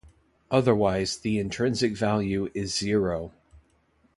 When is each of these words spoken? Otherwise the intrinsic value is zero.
Otherwise 0.49 1.17
the 1.17 1.37
intrinsic 1.37 1.95
value 1.95 2.49
is 2.55 2.73
zero. 2.75 3.31